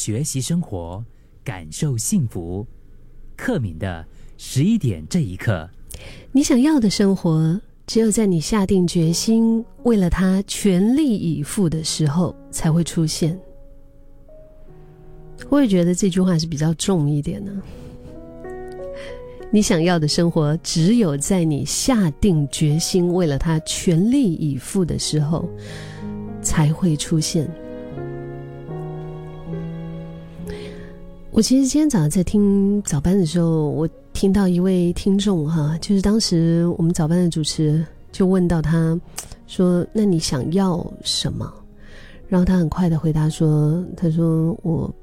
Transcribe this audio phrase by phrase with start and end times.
[0.00, 1.04] 学习生活，
[1.44, 2.66] 感受幸福。
[3.36, 4.02] 克敏的
[4.38, 5.68] 十一点这一刻，
[6.32, 13.38] 你想要的生活，只有在你下定决心为了他全力以赴的时候，才会出现。
[15.50, 17.52] 我也觉得这句话是比较重一点的。
[19.50, 25.46] 你想要的生活，只有在你下定决心为了他全力以赴的时候，
[26.40, 27.46] 才会出现。
[31.40, 37.82] 我其实今天早上在听早班的时候，我听到一位听众哈，就是当时我们早班的主持
[38.12, 39.00] 就问到他，
[39.46, 41.50] 说：“那你想要什么？”
[42.28, 44.94] 然后他很快的回答说：“他说我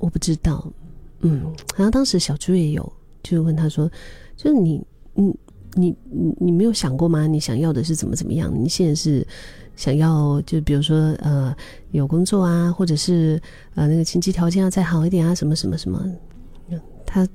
[0.00, 0.70] 我不知道，
[1.20, 3.90] 嗯。”然后当时小猪也有就问他说
[4.36, 4.78] ：“就是你，
[5.14, 5.34] 你，
[5.72, 7.26] 你，你，你没有想过吗？
[7.26, 8.52] 你想要的是怎么怎么样？
[8.54, 9.26] 你现在是？”
[9.76, 11.54] 想要就比如说呃
[11.92, 13.40] 有工作啊，或者是
[13.74, 16.04] 呃那个经济条件要再好一点啊，什么什么什么，
[17.04, 17.28] 他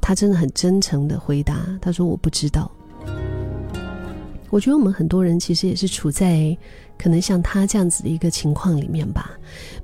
[0.00, 2.70] 他真的很真诚的回答，他说我不知道。
[4.48, 6.56] 我觉得我们很多人其实也是处在
[6.96, 9.32] 可能像他这样子的一个情况里面吧，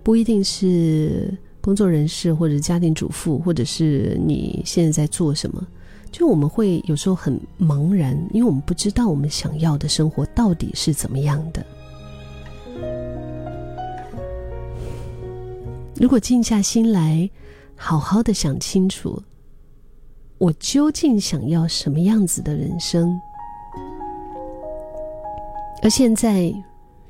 [0.04, 5.66] 不一定是工作人士或者家庭主妇，或者是你现在在做什么，
[6.12, 11.66] 就我们会有时候很茫然，因为我们不知道我们想要的生活到底是怎么样的。
[16.02, 17.30] 如果静下心来，
[17.76, 19.22] 好好的想清楚，
[20.36, 23.16] 我究竟想要什么样子的人生？
[25.80, 26.52] 而现在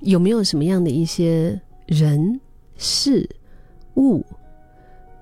[0.01, 2.39] 有没有什么样的一些人
[2.77, 3.27] 事
[3.97, 4.23] 物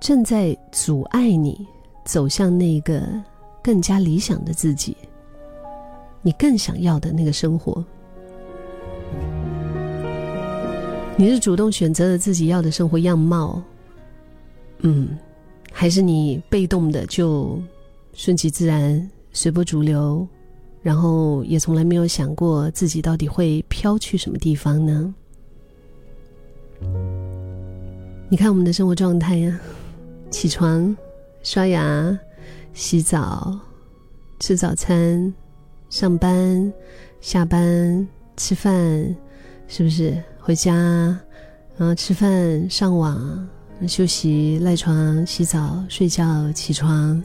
[0.00, 1.64] 正在阻碍你
[2.04, 3.08] 走向那个
[3.62, 4.96] 更加理想的自己？
[6.22, 7.84] 你更想要的那个生活？
[11.20, 13.62] 你是主动选择了自己要的生活样貌，
[14.78, 15.18] 嗯，
[15.70, 17.60] 还是你被动的就
[18.14, 20.26] 顺其自然、随波逐流，
[20.80, 25.14] 然后也从来没有想过自己到底会飘去什么地方呢？
[28.30, 29.60] 你看我们的生活状态呀，
[30.30, 30.96] 起床、
[31.42, 32.18] 刷牙、
[32.72, 33.60] 洗澡、
[34.38, 35.34] 吃早餐、
[35.90, 36.72] 上班、
[37.20, 38.08] 下班、
[38.38, 39.14] 吃饭，
[39.68, 40.16] 是不是？
[40.50, 40.74] 回家，
[41.76, 43.48] 然后吃饭、上网、
[43.86, 47.22] 休息、赖床、洗澡、睡觉、起床，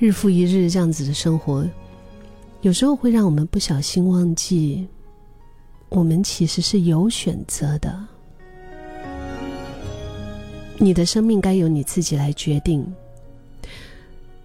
[0.00, 1.64] 日复一日这样子的生活，
[2.62, 4.84] 有时候会让我们不小心忘记，
[5.90, 7.96] 我们其实是有选择的。
[10.76, 12.84] 你的生命该由你自己来决定。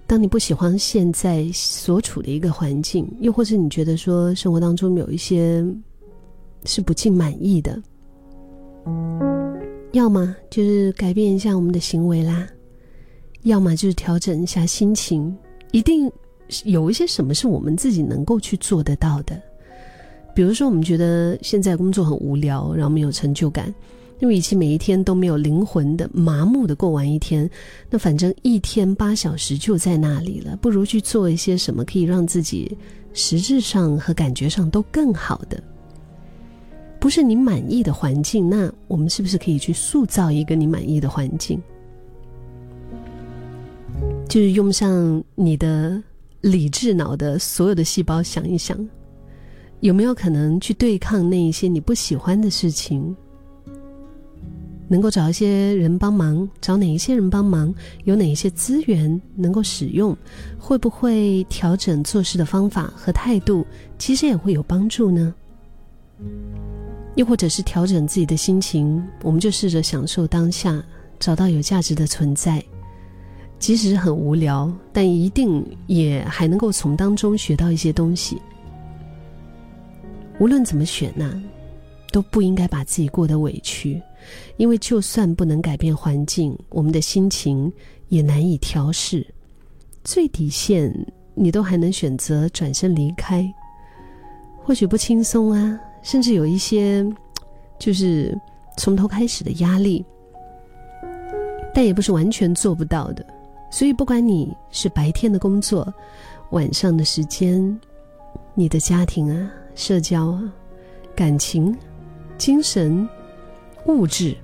[0.06, 5.66] 当你不喜欢现在所处的一个环境，又或者你觉得说生活当中有一些
[6.66, 7.82] 是不尽满意的。
[9.92, 12.47] 要么就是改变一下我们的行为啦，
[13.44, 15.36] 要么就是调整一下心情。
[15.72, 16.12] 一定
[16.64, 19.41] 有一些什么是我们自己能够去做得到的。
[20.34, 23.74] 比如说，我们觉得现在工作很无聊，然后没有成就感，
[24.18, 27.50] 那么与其每一天都没有灵魂的、麻木的过完一天，
[27.90, 32.78] 那反正一天八小时就在那里了，不如去做一些什么可以让自己
[33.14, 35.62] 实质上和感觉上都更好的。
[37.02, 41.60] 不是你满意的环境，那我们是不是可以去塑造一个你满意的环境？
[44.30, 46.00] 就是用上你的
[46.42, 48.78] 理智脑的所有的细胞想一想，
[49.80, 53.16] 有没有可能去对抗那一些你不喜欢的事情？
[54.88, 57.74] 能够找一些人帮忙，找哪一些人帮忙？
[58.04, 60.16] 有哪一些资源能够使用？
[60.60, 63.66] 会不会调整做事的方法和态度？
[63.98, 65.34] 其实也会有帮助呢。
[67.16, 70.82] 又或者是调整自己的心情，我们就试着享受当下，
[71.20, 72.64] 找到有价值的存在，
[73.60, 78.42] 即使很无聊，但一定也还能够从当中学到一些东西。
[80.40, 81.44] 无论怎么选呢，
[82.12, 84.02] 都不应该把自己过得委屈，
[84.58, 87.72] 因为就算不能改变环境，我们的心情
[88.08, 89.28] 也难以调试。
[90.03, 90.91] 最底线，
[91.35, 93.47] 你都还能选择转身离开，
[94.64, 95.80] 或许不轻松啊。
[96.02, 97.06] 甚至有一些，
[97.80, 98.38] 就是
[98.78, 100.03] 从头开始的压力，
[101.74, 103.26] 但也不是完全做不到的。
[103.72, 105.94] 所以，不管你是白天的工作，
[106.50, 107.80] 晚上的时间，
[108.53, 110.53] 你的家庭啊、社交啊、
[111.16, 111.74] 感情、
[112.38, 113.08] 精神、
[113.86, 114.36] 物质，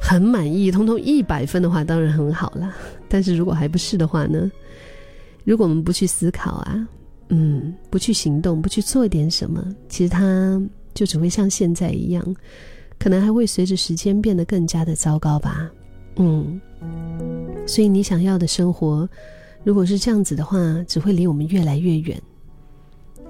[0.00, 2.72] 很满意，通通一百分的话，当然很好了。
[3.08, 4.50] 但是如果还不是的话呢？
[5.44, 6.88] 如果我们不去思考啊？
[7.28, 10.60] 嗯，不去行动，不去做点什么，其实他
[10.94, 12.36] 就只会像现在一样，
[12.98, 15.70] 可能还会随着时间变得更加的糟糕吧。
[16.16, 16.60] 嗯，
[17.66, 19.08] 所以你想要的生活，
[19.62, 20.58] 如果是这样子的话，
[20.88, 22.20] 只会离我们越来越远。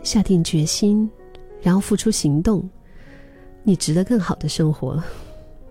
[0.04, 1.10] 下定决心，
[1.60, 2.68] 然后付出行动，
[3.64, 5.02] 你值得更好的生活。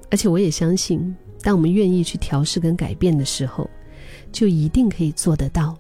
[0.10, 3.70] 而且我也相信，当我们愿意去调试跟改变的时候，
[4.34, 5.78] 就一定可以做得到。